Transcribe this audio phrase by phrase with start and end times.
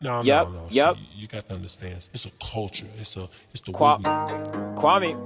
[0.00, 0.66] No, Yep, no, no.
[0.70, 0.96] yep.
[0.96, 1.94] See, you got to understand.
[1.94, 2.86] It's a culture.
[2.96, 3.28] It's a.
[3.52, 4.02] It's the Qua- way
[4.74, 5.16] Kwame,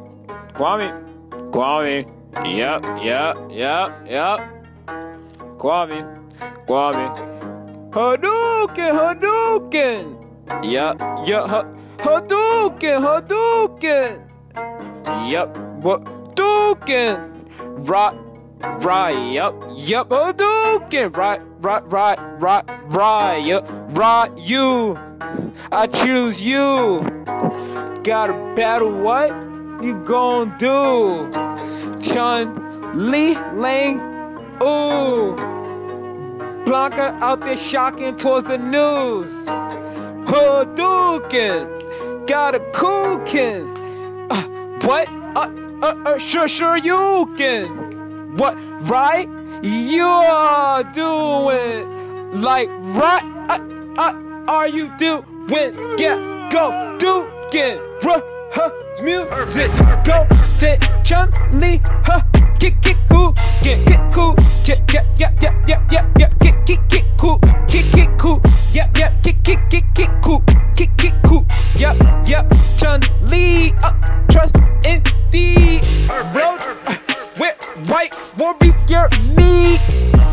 [0.52, 0.90] Kwame,
[1.52, 2.06] Kwame.
[2.44, 4.40] Yep, yep, yep, yep.
[5.58, 6.00] Kwame,
[6.66, 7.06] Kwame.
[7.92, 10.02] Hadouken, Hadouken.
[10.64, 11.68] Yep, yep, ha-
[11.98, 14.20] Hadouken, Hadouken.
[15.30, 16.02] Yep, what?
[16.04, 17.30] Hadouken.
[18.64, 21.14] Right, right, yep, yep, Hadouken.
[21.14, 24.98] Right, right, right, right, right, yep, right, you.
[25.70, 27.00] I choose you.
[28.04, 29.30] Gotta battle what?
[29.82, 31.30] You gon' do?
[32.00, 32.54] Chun
[32.94, 34.00] Li Lang,
[34.62, 35.36] ooh.
[36.64, 39.30] Blanka out there shocking towards the news.
[40.26, 41.68] Hadouken,
[42.26, 43.68] got a cookin.
[44.30, 44.42] Uh,
[44.86, 45.08] what?
[45.36, 45.50] Uh,
[45.82, 47.83] uh, uh, sure, sure you can.
[48.36, 48.56] What?
[48.82, 49.28] Right?
[49.62, 53.22] You're doing like right?
[53.48, 53.60] Uh,
[53.96, 55.24] uh, are you doing?
[55.98, 58.70] Yeah, go do get huh,
[59.02, 59.70] music
[60.04, 60.26] go
[60.58, 62.22] to Chun Li huh,
[62.58, 66.80] kick kick cool, get get cool, yeah yeah yeah yeah yeah yeah yeah kick kick
[66.88, 67.38] kick cool,
[67.68, 68.40] kick kick cool,
[68.72, 70.42] yeah yeah kick kick kick kick cool,
[70.74, 74.13] kick kick cool, yep yep Chun Li uh,
[77.94, 79.78] white warrior me,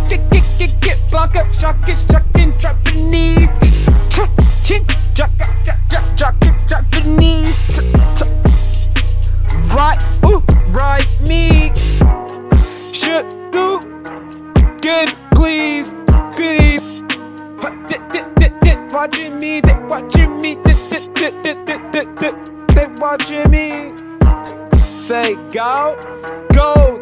[0.10, 3.50] kick kick kick kick Blanka shocking shocking Japanese.
[4.64, 7.60] Ching, jacka, jacka, jacka, Japanese.
[9.76, 11.72] Right, ooh, right, me.
[12.94, 13.80] Should do
[14.82, 15.94] good, please,
[16.36, 16.82] please.
[18.92, 20.56] Watching me, they watching me,
[22.74, 23.94] they watching me.
[24.94, 26.00] Say go,
[26.54, 27.02] go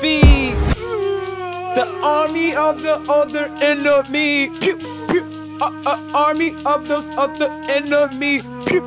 [0.00, 4.50] the army of the other enemy.
[4.60, 4.76] Pew,
[5.08, 5.24] pew.
[5.60, 8.42] Uh, uh, army of those other enemy.
[8.66, 8.82] Pew.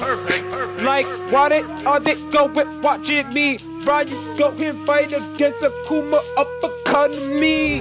[0.83, 3.57] Like, why they are they going watching me?
[3.57, 7.77] You go and fight against a Kuma uppercut me?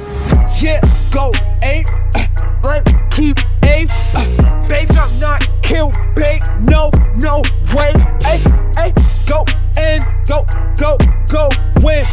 [0.59, 0.81] Yeah,
[1.13, 1.33] go
[1.63, 2.27] aim, uh,
[2.65, 3.89] like keep aim.
[4.15, 6.41] Uh, babes, I'm not kill bait.
[6.61, 7.43] No, no
[7.75, 7.93] way.
[8.23, 8.43] Hey,
[8.75, 8.95] hey,
[9.29, 9.45] go
[9.77, 10.97] and go, go,
[11.29, 11.51] go.
[11.83, 12.05] Win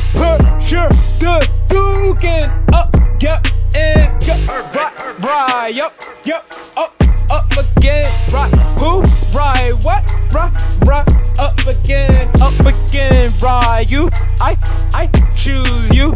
[0.66, 0.90] sure
[1.20, 3.46] the Dugan up, yep,
[3.76, 5.94] and yep, right, right, yep,
[6.26, 6.46] yep,
[6.78, 6.94] up,
[7.32, 9.02] up again, right, who,
[9.36, 10.52] right, what, right,
[10.86, 14.10] right, up again, up again, right, you,
[14.42, 14.58] I,
[14.94, 16.10] I choose you.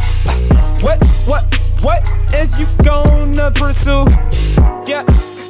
[0.82, 4.06] What, what, what is you gonna pursue?
[4.86, 5.06] Yeah,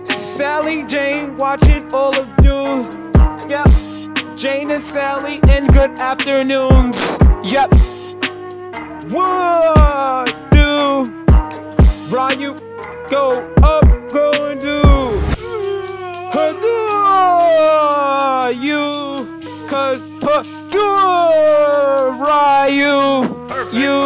[0.06, 2.90] Sally Jane watching all of you.
[3.50, 3.66] Yeah,
[4.36, 7.18] Jane and Sally in good afternoons.
[7.44, 7.99] Yep.
[9.10, 11.04] What do
[12.16, 12.56] Ryu
[13.10, 13.32] go
[13.64, 14.80] up, go and do?
[18.62, 20.90] You, cause Hadou
[22.20, 23.00] Ryu,
[23.72, 23.99] you